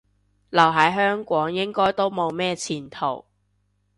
[0.49, 3.23] 留喺香港應該都冇咩前途